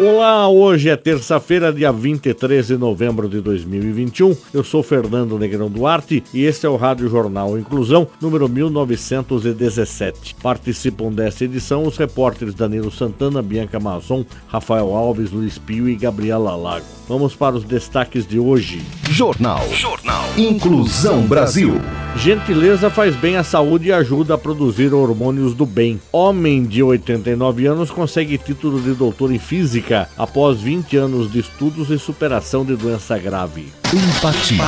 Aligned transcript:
Olá, 0.00 0.48
hoje 0.48 0.88
é 0.88 0.96
terça-feira, 0.96 1.72
dia 1.72 1.90
23 1.90 2.68
de 2.68 2.76
novembro 2.76 3.28
de 3.28 3.40
2021. 3.40 4.36
Eu 4.54 4.62
sou 4.62 4.80
Fernando 4.80 5.36
Negrão 5.36 5.68
Duarte 5.68 6.22
e 6.32 6.44
este 6.44 6.66
é 6.66 6.68
o 6.68 6.76
Rádio 6.76 7.08
Jornal 7.08 7.58
Inclusão, 7.58 8.06
número 8.20 8.48
1917. 8.48 10.36
Participam 10.36 11.10
desta 11.10 11.44
edição 11.44 11.82
os 11.82 11.96
repórteres 11.96 12.54
Danilo 12.54 12.92
Santana, 12.92 13.42
Bianca 13.42 13.80
Mazon, 13.80 14.24
Rafael 14.46 14.94
Alves, 14.94 15.32
Luiz 15.32 15.58
Pio 15.58 15.88
e 15.88 15.96
Gabriela 15.96 16.54
Lago. 16.54 16.86
Vamos 17.08 17.34
para 17.34 17.56
os 17.56 17.64
destaques 17.64 18.24
de 18.24 18.38
hoje. 18.38 18.80
Jornal. 19.10 19.66
Jornal. 19.72 20.27
Inclusão 20.38 21.22
Brasil. 21.22 21.80
Gentileza 22.14 22.88
faz 22.88 23.16
bem 23.16 23.34
à 23.34 23.42
saúde 23.42 23.88
e 23.88 23.92
ajuda 23.92 24.34
a 24.34 24.38
produzir 24.38 24.94
hormônios 24.94 25.52
do 25.52 25.66
bem. 25.66 26.00
Homem 26.12 26.62
de 26.62 26.80
89 26.80 27.66
anos 27.66 27.90
consegue 27.90 28.38
título 28.38 28.80
de 28.80 28.92
doutor 28.92 29.32
em 29.32 29.38
física 29.40 30.08
após 30.16 30.60
20 30.60 30.96
anos 30.96 31.32
de 31.32 31.40
estudos 31.40 31.90
e 31.90 31.98
superação 31.98 32.64
de 32.64 32.76
doença 32.76 33.18
grave. 33.18 33.66
Empatia. 33.92 34.62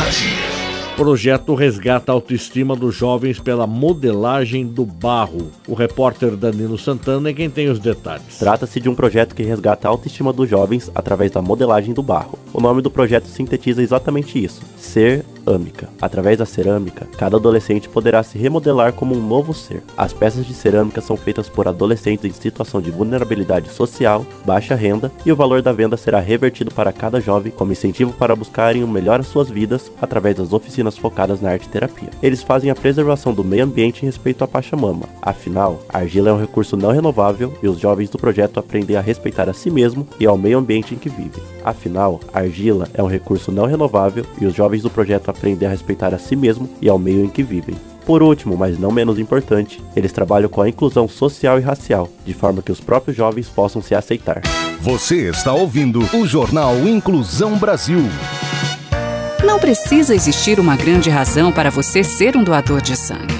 Projeto 0.97 1.55
resgata 1.55 2.13
a 2.13 2.15
autoestima 2.15 2.77
dos 2.77 2.95
jovens 2.95 3.39
pela 3.39 3.67
modelagem 3.67 4.67
do 4.67 4.85
barro. 4.85 5.51
O 5.67 5.73
repórter 5.73 6.37
Danilo 6.37 6.77
Santana 6.77 7.31
é 7.31 7.33
quem 7.33 7.49
tem 7.49 7.71
os 7.71 7.79
detalhes. 7.79 8.39
Trata-se 8.39 8.79
de 8.81 8.89
um 8.89 8.95
projeto 8.95 9.35
que 9.35 9.43
resgata 9.43 9.89
a 9.89 9.91
autoestima 9.91 10.33
dos 10.33 10.51
jovens 10.51 10.91
através 10.95 11.31
da 11.31 11.41
modelagem 11.41 11.95
do 11.95 12.03
barro. 12.03 12.39
O 12.53 12.61
nome 12.61 12.83
do 12.83 12.91
projeto 12.91 13.29
sintetiza 13.29 13.83
exatamente 13.83 14.43
isso: 14.43 14.61
ser 14.77 15.25
âmica. 15.47 15.89
Através 16.01 16.39
da 16.39 16.47
cerâmica, 16.47 17.07
cada 17.17 17.37
adolescente 17.37 17.89
poderá 17.89 18.23
se 18.23 18.39
remodelar 18.39 18.93
como 18.93 19.15
um 19.15 19.27
novo 19.27 19.55
ser. 19.55 19.83
As 19.97 20.13
peças 20.13 20.47
de 20.47 20.55
cerâmica 20.55 21.01
são 21.01 21.17
feitas 21.17 21.49
por 21.49 21.69
adolescentes 21.69 22.25
em 22.25 22.33
situação 22.33 22.81
de 22.81 22.91
vulnerabilidade 22.91 23.71
social, 23.71 24.25
baixa 24.45 24.75
renda, 24.75 25.11
e 25.25 25.33
o 25.33 25.37
valor 25.37 25.63
da 25.63 25.73
venda 25.73 25.97
será 25.97 26.21
revertido 26.21 26.73
para 26.73 26.93
cada 26.93 27.21
jovem 27.21 27.53
como 27.53 27.73
incentivo 27.73 28.13
para 28.13 28.37
buscarem 28.37 28.85
o 28.85 28.89
melhor 28.89 29.21
às 29.21 29.27
suas 29.27 29.49
vidas 29.49 29.91
através 30.01 30.37
das 30.37 30.53
oficinas 30.53 30.97
focadas 30.97 31.41
na 31.41 31.51
arte 31.51 31.69
terapia. 31.69 32.11
Eles 32.23 32.43
fazem 32.43 32.71
a 32.71 32.75
preservação 32.75 33.33
do 33.33 33.45
meio 33.45 33.65
ambiente 33.65 34.03
em 34.03 34.07
respeito 34.07 34.45
à 34.45 34.49
Pachamama. 34.49 35.09
Afinal, 35.23 35.81
a 35.89 35.99
argila 35.99 36.31
é 36.31 36.33
um 36.33 36.41
recurso 36.41 36.77
não 36.77 36.91
renovável 36.91 37.53
e 37.63 37.69
os 37.69 37.79
jovens 37.79 38.11
do 38.11 38.19
projeto 38.19 38.59
aprendem 38.59 38.97
a 38.97 39.01
respeitar 39.01 39.49
a 39.49 39.55
si 39.55 39.71
mesmo 39.71 40.07
e 40.19 40.27
ao 40.27 40.37
meio 40.37 40.59
ambiente 40.59 40.95
em 40.95 40.99
que 40.99 41.09
vivem. 41.09 41.43
Afinal, 41.65 42.21
a 42.33 42.41
argila 42.41 42.89
é 42.95 43.03
um 43.03 43.07
recurso 43.07 43.53
não 43.53 43.67
renovável 43.67 44.25
e 44.41 44.47
os 44.47 44.55
jovens 44.55 44.83
do 44.83 44.91
projeto 44.91 45.30
aprender 45.31 45.67
a 45.67 45.71
respeitar 45.71 46.15
a 46.15 46.19
si 46.19 46.37
mesmo 46.37 46.69
e 46.81 46.89
ao 46.89 46.99
meio 46.99 47.25
em 47.25 47.29
que 47.29 47.43
vivem. 47.43 47.77
Por 48.05 48.23
último, 48.23 48.57
mas 48.57 48.79
não 48.79 48.91
menos 48.91 49.19
importante, 49.19 49.81
eles 49.95 50.13
trabalham 50.13 50.49
com 50.49 50.61
a 50.61 50.69
inclusão 50.69 51.07
social 51.07 51.59
e 51.59 51.63
racial, 51.63 52.09
de 52.25 52.35
forma 52.35 52.63
que 52.63 52.73
os 52.73 52.81
próprios 52.81 53.17
jovens 53.17 53.49
possam 53.49 53.81
se 53.81 53.95
aceitar. 53.95 54.43
Você 54.81 55.29
está 55.29 55.53
ouvindo 55.53 56.01
o 56.15 56.27
Jornal 56.27 56.77
Inclusão 56.89 57.57
Brasil. 57.57 58.03
Não 59.45 59.59
precisa 59.59 60.15
existir 60.15 60.59
uma 60.61 60.77
grande 60.77 61.09
razão 61.09 61.51
para 61.53 61.71
você 61.71 62.03
ser 62.03 62.37
um 62.37 62.45
doador 62.45 62.81
de 62.81 62.97
sangue. 62.97 63.40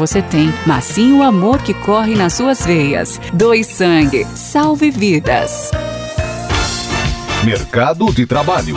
você 0.00 0.22
tem, 0.22 0.48
mas 0.66 0.84
sim 0.84 1.12
o 1.12 1.22
amor 1.22 1.62
que 1.62 1.74
corre 1.74 2.14
nas 2.14 2.32
suas 2.32 2.64
veias. 2.64 3.20
Doe 3.34 3.62
sangue, 3.62 4.24
salve 4.34 4.90
vidas. 4.90 5.70
Mercado 7.44 8.10
de 8.10 8.24
Trabalho. 8.24 8.76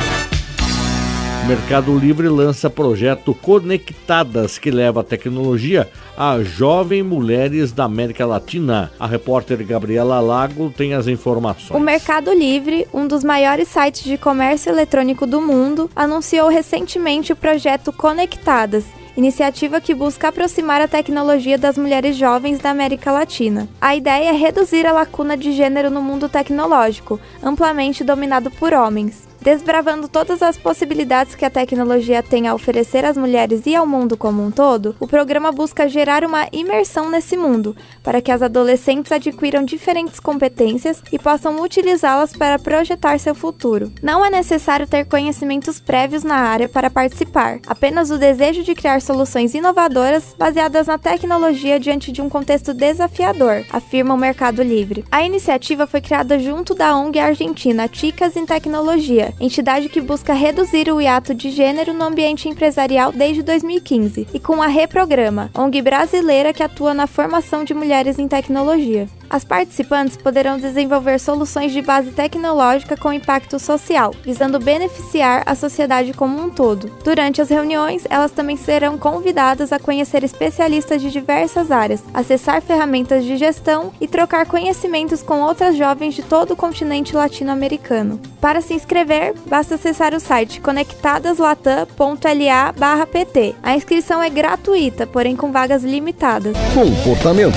Mercado 1.48 1.98
Livre 1.98 2.28
lança 2.28 2.70
projeto 2.70 3.34
Conectadas, 3.34 4.58
que 4.58 4.70
leva 4.70 5.00
a 5.00 5.04
tecnologia 5.04 5.90
a 6.18 6.44
jovens 6.44 7.04
mulheres 7.04 7.72
da 7.72 7.86
América 7.86 8.26
Latina. 8.26 8.92
A 9.00 9.08
repórter 9.08 9.66
Gabriela 9.66 10.20
Lago 10.20 10.74
tem 10.76 10.94
as 10.94 11.08
informações. 11.08 11.80
O 11.80 11.80
Mercado 11.80 12.34
Livre, 12.34 12.86
um 12.94 13.08
dos 13.08 13.24
maiores 13.24 13.70
sites 13.70 14.04
de 14.04 14.18
comércio 14.18 14.70
eletrônico 14.70 15.26
do 15.26 15.42
mundo, 15.42 15.90
anunciou 15.96 16.50
recentemente 16.50 17.32
o 17.32 17.36
projeto 17.36 17.94
Conectadas 17.94 18.84
iniciativa 19.16 19.80
que 19.80 19.94
busca 19.94 20.30
aproximar 20.30 20.82
a 20.82 20.88
tecnologia 20.88 21.58
das 21.58 21.78
mulheres 21.78 22.16
jovens 22.16 22.60
da 22.60 22.70
América 22.70 23.12
Latina. 23.12 23.68
A 23.80 23.96
ideia 23.96 24.30
é 24.30 24.34
reduzir 24.34 24.86
a 24.86 24.92
lacuna 24.92 25.38
de 25.38 25.52
gênero 25.52 25.90
no 25.90 26.02
mundo 26.02 26.28
tecnológico, 26.28 27.20
amplamente 27.42 28.04
dominado 28.04 28.50
por 28.52 28.74
homens. 28.74 29.33
Desbravando 29.44 30.08
todas 30.08 30.42
as 30.42 30.58
possibilidades 30.58 31.36
que 31.36 31.44
a 31.44 31.50
tecnologia 31.50 32.24
tem 32.24 32.48
a 32.48 32.56
oferecer 32.56 33.04
às 33.04 33.18
mulheres 33.18 33.66
e 33.66 33.76
ao 33.76 33.86
mundo 33.86 34.16
como 34.16 34.42
um 34.42 34.50
todo, 34.50 34.96
o 35.02 35.06
programa 35.06 35.52
busca 35.52 35.90
gerar 35.90 36.24
uma 36.24 36.48
imersão 36.54 37.10
nesse 37.10 37.36
mundo, 37.36 37.76
para 38.02 38.22
que 38.22 38.32
as 38.32 38.42
adolescentes 38.42 39.12
adquiram 39.12 39.66
diferentes 39.66 40.18
competências 40.18 41.04
e 41.12 41.20
possam 41.20 41.62
utilizá-las 41.62 42.32
para 42.32 42.58
projetar 42.58 43.20
seu 43.20 43.36
futuro. 43.36 43.92
Não 44.02 44.26
é 44.26 44.30
necessário 44.30 44.88
ter 44.88 45.04
conhecimentos 45.04 45.78
prévios 45.78 46.24
na 46.24 46.36
área 46.36 46.70
para 46.70 46.90
participar, 46.90 47.60
apenas 47.68 48.12
o 48.12 48.18
desejo 48.18 48.64
de 48.64 48.74
criar 48.74 49.02
soluções 49.02 49.54
inovadoras 49.54 50.34
baseadas 50.40 50.88
na 50.88 50.98
tecnologia 50.98 51.78
diante 51.78 52.14
de 52.14 52.22
um 52.22 52.30
contexto 52.30 52.74
desafiador, 52.74 53.66
afirma 53.74 54.14
o 54.14 54.18
Mercado 54.18 54.64
Livre. 54.64 55.04
A 55.12 55.22
iniciativa 55.22 55.86
foi 55.86 56.00
criada 56.00 56.40
junto 56.40 56.74
da 56.74 56.96
ONG 56.96 57.20
argentina 57.20 57.90
Ticas 57.90 58.38
em 58.38 58.46
Tecnologia 58.46 59.33
entidade 59.40 59.90
que 59.90 60.02
busca 60.02 60.34
reduzir 60.34 60.92
o 60.92 61.02
hiato 61.02 61.34
de 61.34 61.50
gênero 61.50 61.94
no 61.94 62.06
ambiente 62.06 62.50
empresarial 62.50 63.12
desde 63.12 63.42
2015, 63.42 64.28
e 64.34 64.40
com 64.40 64.62
a 64.62 64.68
Reprograma, 64.68 65.50
ONG 65.54 65.82
brasileira 65.82 66.54
que 66.54 66.64
atua 66.64 66.94
na 66.94 67.08
formação 67.08 67.64
de 67.64 67.74
mulheres 67.74 68.20
em 68.20 68.28
tecnologia. 68.28 69.08
As 69.34 69.44
participantes 69.44 70.16
poderão 70.16 70.60
desenvolver 70.60 71.20
soluções 71.20 71.72
de 71.72 71.82
base 71.82 72.12
tecnológica 72.12 72.96
com 72.96 73.12
impacto 73.12 73.58
social, 73.58 74.14
visando 74.24 74.60
beneficiar 74.60 75.42
a 75.48 75.56
sociedade 75.56 76.14
como 76.14 76.40
um 76.40 76.52
todo. 76.52 76.92
Durante 77.04 77.42
as 77.42 77.50
reuniões, 77.50 78.06
elas 78.12 78.32
também 78.32 78.56
serão 78.56 78.96
convidadas 78.96 79.74
a 79.74 79.80
conhecer 79.80 80.24
especialistas 80.24 81.02
de 81.02 81.10
diversas 81.10 81.72
áreas, 81.72 82.04
acessar 82.14 82.62
ferramentas 82.62 83.24
de 83.26 83.36
gestão 83.36 83.92
e 84.00 84.08
trocar 84.08 84.46
conhecimentos 84.46 85.24
com 85.24 85.42
outras 85.42 85.76
jovens 85.76 86.14
de 86.14 86.22
todo 86.22 86.52
o 86.52 86.56
continente 86.56 87.16
latino-americano. 87.16 88.20
Para 88.40 88.62
se 88.62 88.76
inscrever, 88.76 89.23
basta 89.46 89.76
acessar 89.76 90.14
o 90.14 90.20
site 90.20 90.60
conectadaslatam.la/pt. 90.60 93.56
A 93.62 93.76
inscrição 93.76 94.22
é 94.22 94.30
gratuita, 94.30 95.06
porém 95.06 95.36
com 95.36 95.52
vagas 95.52 95.84
limitadas. 95.84 96.56
Comportamento. 96.74 97.54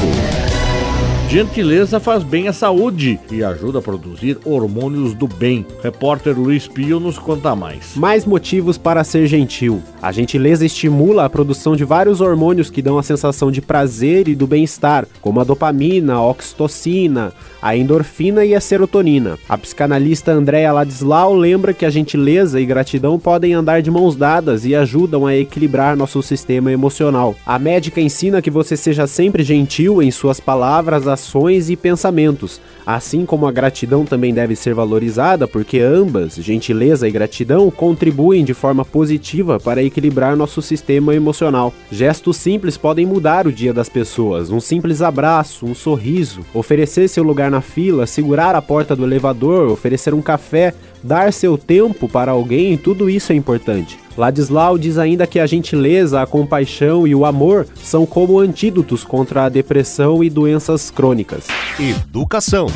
Gentileza 1.29 1.99
faz 1.99 2.23
bem 2.23 2.47
à 2.47 2.53
saúde 2.53 3.19
e 3.33 3.43
ajuda 3.43 3.81
a 3.81 3.83
produzir 3.83 4.39
hormônios 4.45 5.13
do 5.13 5.27
bem. 5.27 5.67
Repórter 5.83 6.39
Luiz 6.39 6.69
Pio 6.69 7.01
nos 7.01 7.19
conta 7.19 7.55
mais. 7.55 7.97
Mais 7.97 8.25
motivos 8.25 8.79
para 8.79 9.03
ser 9.03 9.27
gentil. 9.27 9.83
A 10.01 10.13
gentileza 10.13 10.65
estimula 10.65 11.25
a 11.25 11.29
produção 11.29 11.75
de 11.75 11.85
vários 11.85 12.21
hormônios 12.21 12.71
que 12.71 12.81
dão 12.81 12.97
a 12.97 13.03
sensação 13.03 13.51
de 13.51 13.61
prazer 13.61 14.29
e 14.29 14.37
do 14.37 14.47
bem-estar, 14.47 15.05
como 15.21 15.41
a 15.41 15.45
dopamina, 15.45 16.15
a 16.15 16.25
oxitocina, 16.25 17.33
a 17.61 17.77
endorfina 17.77 18.45
e 18.45 18.55
a 18.55 18.61
serotonina. 18.61 19.37
A 19.49 19.59
psicanalista 19.59 20.31
Andréa 20.31 20.73
Ladislau 20.73 21.35
lembra 21.35 21.75
que 21.75 21.85
a 21.85 21.91
gentileza 21.91 22.61
e 22.61 22.65
gratidão 22.65 23.19
podem 23.19 23.53
andar 23.53 23.83
de 23.83 23.91
mãos 23.91 24.15
dadas 24.15 24.65
e 24.65 24.77
ajudam 24.77 25.27
a 25.27 25.37
equilibrar 25.37 25.97
nosso 25.97 26.23
sistema 26.23 26.71
emocional. 26.71 27.35
A 27.45 27.59
médica 27.59 28.01
ensina 28.01 28.41
que 28.41 28.51
você 28.51 28.77
seja 28.77 29.09
sempre 29.09 29.43
gentil 29.43 30.01
em 30.01 30.13
suas 30.13 30.39
palavras, 30.39 31.09
ações 31.17 31.71
e 31.71 31.77
pensamentos, 31.77 32.61
assim 32.85 33.25
como 33.25 33.47
a 33.47 33.53
gratidão 33.53 34.05
também 34.05 34.35
deve 34.35 34.55
ser 34.55 34.75
valorizada, 34.75 35.49
porque 35.49 35.81
ambas, 35.81 36.37
gentileza 36.37 37.09
e 37.09 37.11
gratidão, 37.11 37.71
contribuem 37.71 38.45
de 38.45 38.53
forma 38.53 38.85
positiva 38.85 39.59
para 39.59 39.83
equilibrar 39.83 40.37
nosso 40.37 40.61
sistema 40.61 41.15
emocional. 41.15 41.73
Gestos 41.91 42.37
simples 42.37 42.77
podem 42.77 43.07
mudar 43.07 43.47
o 43.47 43.53
dia 43.53 43.73
das 43.73 43.89
pessoas. 43.89 44.51
Um 44.51 44.61
simples 44.61 45.01
abraço, 45.01 45.65
um 45.65 45.75
sorriso, 45.75 46.43
oferecer 46.53 47.09
seu 47.09 47.25
lugar 47.25 47.51
na 47.51 47.63
fila, 47.63 48.07
segurar 48.07 48.55
a 48.55 48.63
porta 48.63 48.95
do 48.95 49.05
elevador, 49.05 49.71
oferecer 49.71 50.13
um 50.13 50.23
café, 50.23 50.75
dar 51.03 51.33
seu 51.33 51.57
tempo 51.57 52.09
para 52.09 52.33
alguém, 52.33 52.77
tudo 52.77 53.09
isso 53.09 53.33
é 53.33 53.35
importante. 53.35 54.06
Ladislau 54.17 54.79
diz 54.79 54.99
ainda 54.99 55.27
que 55.27 55.39
a 55.39 55.47
gentileza, 55.47 56.23
a 56.23 56.27
compaixão 56.27 57.07
e 57.07 57.15
o 57.15 57.25
amor 57.25 57.67
são 57.77 58.07
como 58.07 58.39
antídotos 58.39 59.05
contra 59.05 59.45
a 59.45 59.49
depressão 59.49 60.25
e 60.25 60.31
doenças 60.31 60.91
crônicas. 60.91 61.47
Educação. 61.79 62.67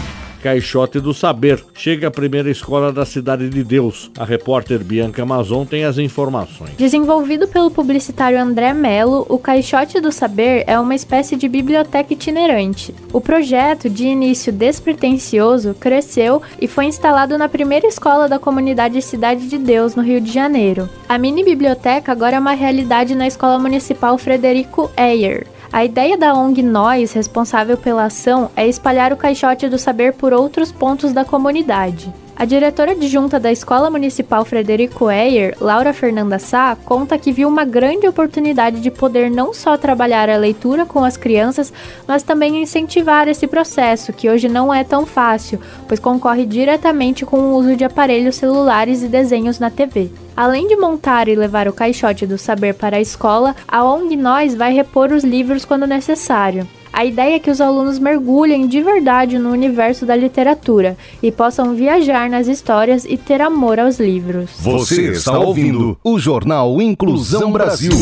Caixote 0.43 1.01
do 1.01 1.13
Saber. 1.13 1.63
Chega 1.75 2.09
a 2.09 2.11
primeira 2.11 2.51
escola 2.51 2.93
da 2.93 3.05
Cidade 3.05 3.49
de 3.49 3.63
Deus. 3.63 4.11
A 4.19 4.25
repórter 4.25 4.79
Bianca 4.83 5.23
Amazon 5.23 5.67
tem 5.67 5.85
as 5.85 5.99
informações. 5.99 6.73
Desenvolvido 6.77 7.47
pelo 7.47 7.71
publicitário 7.71 8.41
André 8.41 8.73
Melo, 8.73 9.27
o 9.29 9.39
Caixote 9.39 10.01
do 10.01 10.11
Saber 10.11 10.65
é 10.67 10.79
uma 10.79 10.95
espécie 10.95 11.37
de 11.37 11.49
biblioteca 11.49 12.13
itinerante. 12.13 12.95
O 13.13 13.21
projeto, 13.21 13.91
de 13.91 14.07
início 14.07 14.53
despretensioso, 14.53 15.75
cresceu 15.75 16.41
e 16.61 16.67
foi 16.67 16.87
instalado 16.87 17.37
na 17.37 17.49
primeira 17.49 17.87
escola 17.87 18.29
da 18.29 18.39
comunidade 18.39 19.01
Cidade 19.03 19.49
de 19.49 19.59
Deus, 19.59 19.95
no 19.95 20.03
Rio 20.03 20.21
de 20.21 20.33
Janeiro. 20.33 20.89
A 21.09 21.19
mini 21.19 21.45
biblioteca 21.45 22.13
agora 22.13 22.37
é 22.37 22.41
uma 22.41 22.53
realidade 22.53 23.15
na 23.15 23.27
Escola 23.27 23.59
Municipal 23.59 24.17
Frederico 24.17 24.91
Eyer. 24.97 25.47
A 25.73 25.85
ideia 25.85 26.19
da 26.19 26.35
ONG 26.35 26.65
Nós, 26.65 27.13
responsável 27.13 27.77
pela 27.77 28.05
ação, 28.05 28.51
é 28.57 28.67
espalhar 28.67 29.13
o 29.13 29.17
caixote 29.17 29.69
do 29.69 29.79
saber 29.79 30.15
por 30.15 30.33
outros 30.33 30.73
pontos 30.73 31.13
da 31.13 31.25
comunidade. 31.25 32.13
A 32.41 32.47
diretora 32.47 32.93
adjunta 32.93 33.39
da 33.39 33.53
Escola 33.53 33.91
Municipal 33.91 34.47
Frederico 34.47 35.11
Eyer, 35.11 35.55
Laura 35.61 35.93
Fernanda 35.93 36.39
Sá, 36.39 36.75
conta 36.87 37.19
que 37.19 37.33
viu 37.33 37.47
uma 37.47 37.67
grande 37.67 38.09
oportunidade 38.09 38.81
de 38.81 38.91
poder 38.91 39.31
não 39.31 39.53
só 39.53 39.77
trabalhar 39.77 40.31
a 40.31 40.39
leitura 40.39 40.87
com 40.87 41.05
as 41.05 41.19
crianças, 41.19 41.71
mas 42.09 42.23
também 42.23 42.63
incentivar 42.63 43.29
esse 43.29 43.47
processo, 43.47 44.11
que 44.15 44.31
hoje 44.31 44.49
não 44.49 44.73
é 44.73 44.83
tão 44.83 45.05
fácil, 45.05 45.61
pois 45.87 46.01
concorre 46.01 46.47
diretamente 46.47 47.27
com 47.27 47.41
o 47.41 47.57
uso 47.57 47.77
de 47.77 47.85
aparelhos 47.85 48.37
celulares 48.37 49.03
e 49.03 49.09
desenhos 49.09 49.59
na 49.59 49.69
TV. 49.69 50.11
Além 50.35 50.67
de 50.67 50.77
montar 50.77 51.29
e 51.29 51.37
levar 51.37 51.69
o 51.69 51.75
caixote 51.75 52.27
do 52.27 52.39
saber 52.39 52.73
para 52.73 52.97
a 52.97 53.03
escola, 53.03 53.55
a 53.69 53.85
ONG 53.85 54.17
Nós 54.17 54.55
vai 54.55 54.73
repor 54.73 55.13
os 55.13 55.25
livros 55.25 55.67
quando 55.67 55.87
necessário. 55.87 56.67
A 57.01 57.05
ideia 57.07 57.37
é 57.37 57.39
que 57.39 57.51
os 57.51 57.63
alunos 57.63 57.99
mergulhem 57.99 58.69
de 58.69 58.83
verdade 58.83 59.39
no 59.39 59.53
universo 59.53 60.05
da 60.05 60.15
literatura 60.15 60.99
e 61.23 61.33
possam 61.33 61.75
viajar 61.75 62.29
nas 62.29 62.47
histórias 62.47 63.07
e 63.07 63.17
ter 63.17 63.41
amor 63.41 63.81
aos 63.81 63.99
livros. 63.99 64.51
Você 64.59 65.13
está 65.13 65.39
ouvindo 65.39 65.97
o 66.05 66.19
Jornal 66.19 66.79
Inclusão 66.83 67.51
Brasil. 67.51 67.93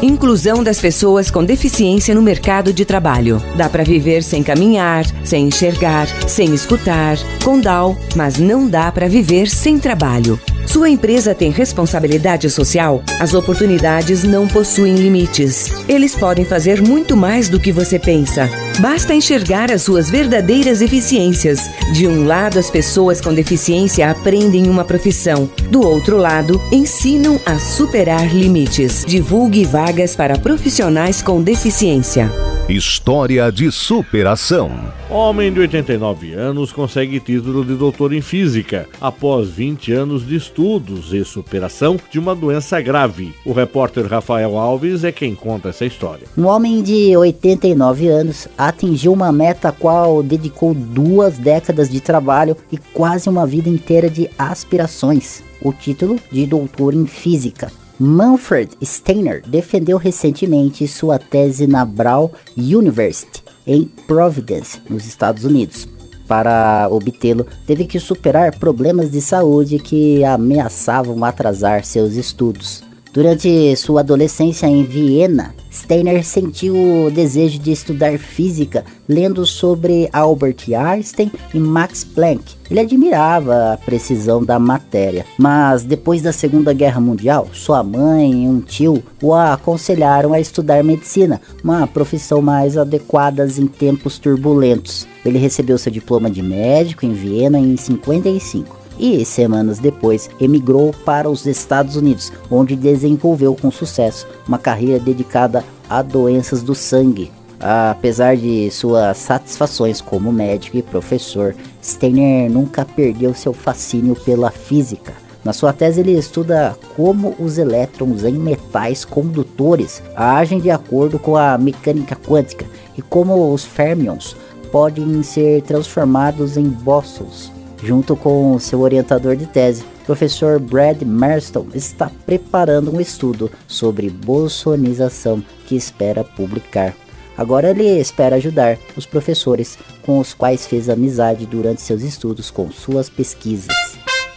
Inclusão 0.00 0.62
das 0.62 0.80
pessoas 0.80 1.28
com 1.28 1.42
deficiência 1.42 2.14
no 2.14 2.22
mercado 2.22 2.72
de 2.72 2.84
trabalho. 2.84 3.42
Dá 3.56 3.68
para 3.68 3.82
viver 3.82 4.22
sem 4.22 4.44
caminhar, 4.44 5.04
sem 5.24 5.48
enxergar, 5.48 6.06
sem 6.28 6.54
escutar, 6.54 7.16
com 7.44 7.58
DAO, 7.58 7.96
mas 8.14 8.38
não 8.38 8.68
dá 8.68 8.92
para 8.92 9.08
viver 9.08 9.48
sem 9.48 9.76
trabalho. 9.76 10.38
Sua 10.66 10.90
empresa 10.90 11.34
tem 11.34 11.50
responsabilidade 11.50 12.50
social? 12.50 13.02
As 13.20 13.32
oportunidades 13.34 14.24
não 14.24 14.48
possuem 14.48 14.96
limites. 14.96 15.70
Eles 15.88 16.16
podem 16.16 16.44
fazer 16.44 16.82
muito 16.82 17.16
mais 17.16 17.48
do 17.48 17.60
que 17.60 17.72
você 17.72 17.98
pensa. 17.98 18.50
Basta 18.80 19.14
enxergar 19.14 19.70
as 19.70 19.82
suas 19.82 20.10
verdadeiras 20.10 20.82
eficiências. 20.82 21.70
De 21.92 22.06
um 22.06 22.26
lado, 22.26 22.58
as 22.58 22.68
pessoas 22.68 23.20
com 23.20 23.32
deficiência 23.32 24.10
aprendem 24.10 24.68
uma 24.68 24.84
profissão. 24.84 25.48
Do 25.70 25.86
outro 25.86 26.16
lado, 26.16 26.60
ensinam 26.72 27.40
a 27.46 27.58
superar 27.58 28.34
limites. 28.34 29.04
Divulgue 29.06 29.64
vagas 29.64 30.16
para 30.16 30.36
profissionais 30.36 31.22
com 31.22 31.40
deficiência. 31.40 32.30
História 32.68 33.52
de 33.52 33.70
superação. 33.70 34.92
Homem 35.08 35.52
de 35.52 35.60
89 35.60 36.32
anos 36.32 36.72
consegue 36.72 37.20
título 37.20 37.64
de 37.64 37.76
doutor 37.76 38.12
em 38.12 38.20
física 38.20 38.88
após 39.00 39.48
20 39.50 39.92
anos 39.92 40.26
de 40.26 40.34
estudos 40.56 41.12
e 41.12 41.22
superação 41.22 42.00
de 42.10 42.18
uma 42.18 42.34
doença 42.34 42.80
grave. 42.80 43.34
O 43.44 43.52
repórter 43.52 44.06
Rafael 44.06 44.56
Alves 44.56 45.04
é 45.04 45.12
quem 45.12 45.34
conta 45.34 45.68
essa 45.68 45.84
história. 45.84 46.26
Um 46.36 46.46
homem 46.46 46.82
de 46.82 47.14
89 47.14 48.08
anos 48.08 48.48
atingiu 48.56 49.12
uma 49.12 49.30
meta 49.30 49.68
a 49.68 49.72
qual 49.72 50.22
dedicou 50.22 50.72
duas 50.72 51.36
décadas 51.36 51.90
de 51.90 52.00
trabalho 52.00 52.56
e 52.72 52.78
quase 52.78 53.28
uma 53.28 53.46
vida 53.46 53.68
inteira 53.68 54.08
de 54.08 54.30
aspirações. 54.38 55.42
O 55.60 55.74
título 55.74 56.18
de 56.32 56.46
doutor 56.46 56.94
em 56.94 57.06
física. 57.06 57.70
Manfred 57.98 58.70
Steiner 58.82 59.42
defendeu 59.46 59.98
recentemente 59.98 60.88
sua 60.88 61.18
tese 61.18 61.66
na 61.66 61.84
Brown 61.84 62.30
University, 62.56 63.42
em 63.66 63.84
Providence, 64.06 64.80
nos 64.88 65.06
Estados 65.06 65.44
Unidos. 65.44 65.86
Para 66.26 66.88
obtê-lo, 66.90 67.46
teve 67.66 67.84
que 67.86 68.00
superar 68.00 68.58
problemas 68.58 69.10
de 69.10 69.20
saúde 69.20 69.78
que 69.78 70.24
ameaçavam 70.24 71.24
atrasar 71.24 71.84
seus 71.84 72.14
estudos. 72.14 72.85
Durante 73.16 73.74
sua 73.76 74.00
adolescência 74.00 74.66
em 74.66 74.84
Viena, 74.84 75.54
Steiner 75.72 76.22
sentiu 76.22 76.76
o 77.06 77.10
desejo 77.10 77.58
de 77.58 77.72
estudar 77.72 78.18
física 78.18 78.84
lendo 79.08 79.46
sobre 79.46 80.06
Albert 80.12 80.66
Einstein 80.76 81.32
e 81.54 81.58
Max 81.58 82.04
Planck. 82.04 82.44
Ele 82.70 82.80
admirava 82.80 83.72
a 83.72 83.78
precisão 83.78 84.44
da 84.44 84.58
matéria, 84.58 85.24
mas 85.38 85.82
depois 85.82 86.20
da 86.20 86.30
Segunda 86.30 86.74
Guerra 86.74 87.00
Mundial, 87.00 87.48
sua 87.54 87.82
mãe 87.82 88.44
e 88.44 88.48
um 88.48 88.60
tio 88.60 89.02
o 89.22 89.32
aconselharam 89.32 90.34
a 90.34 90.38
estudar 90.38 90.84
medicina, 90.84 91.40
uma 91.64 91.86
profissão 91.86 92.42
mais 92.42 92.76
adequada 92.76 93.48
em 93.56 93.66
tempos 93.66 94.18
turbulentos. 94.18 95.08
Ele 95.24 95.38
recebeu 95.38 95.78
seu 95.78 95.90
diploma 95.90 96.30
de 96.30 96.42
médico 96.42 97.06
em 97.06 97.14
Viena 97.14 97.58
em 97.58 97.78
55 97.78 98.85
e 98.98 99.24
semanas 99.24 99.78
depois 99.78 100.30
emigrou 100.40 100.94
para 101.04 101.28
os 101.28 101.46
Estados 101.46 101.96
Unidos, 101.96 102.32
onde 102.50 102.76
desenvolveu 102.76 103.54
com 103.54 103.70
sucesso 103.70 104.26
uma 104.46 104.58
carreira 104.58 104.98
dedicada 104.98 105.64
a 105.88 106.02
doenças 106.02 106.62
do 106.62 106.74
sangue. 106.74 107.30
Apesar 107.58 108.36
de 108.36 108.70
suas 108.70 109.16
satisfações 109.16 110.00
como 110.00 110.32
médico 110.32 110.76
e 110.76 110.82
professor, 110.82 111.54
Steiner 111.82 112.50
nunca 112.50 112.84
perdeu 112.84 113.34
seu 113.34 113.52
fascínio 113.52 114.14
pela 114.14 114.50
física. 114.50 115.14
Na 115.42 115.52
sua 115.52 115.72
tese, 115.72 116.00
ele 116.00 116.18
estuda 116.18 116.76
como 116.96 117.34
os 117.38 117.56
elétrons 117.56 118.24
em 118.24 118.32
metais 118.32 119.04
condutores 119.04 120.02
agem 120.14 120.60
de 120.60 120.70
acordo 120.70 121.18
com 121.18 121.36
a 121.36 121.56
mecânica 121.56 122.16
quântica 122.16 122.66
e 122.98 123.00
como 123.00 123.54
os 123.54 123.64
fermions 123.64 124.36
podem 124.72 125.22
ser 125.22 125.62
transformados 125.62 126.56
em 126.56 126.64
bósons 126.64 127.55
junto 127.82 128.16
com 128.16 128.58
seu 128.58 128.80
orientador 128.80 129.36
de 129.36 129.46
tese, 129.46 129.84
professor 130.04 130.58
Brad 130.58 131.02
Marston, 131.02 131.66
está 131.74 132.10
preparando 132.24 132.94
um 132.94 133.00
estudo 133.00 133.50
sobre 133.66 134.10
bosonização 134.10 135.42
que 135.66 135.76
espera 135.76 136.24
publicar. 136.24 136.94
Agora 137.36 137.70
ele 137.70 138.00
espera 138.00 138.36
ajudar 138.36 138.78
os 138.96 139.04
professores 139.04 139.78
com 140.02 140.18
os 140.18 140.32
quais 140.32 140.66
fez 140.66 140.88
amizade 140.88 141.44
durante 141.44 141.82
seus 141.82 142.02
estudos 142.02 142.50
com 142.50 142.70
suas 142.70 143.10
pesquisas. 143.10 143.95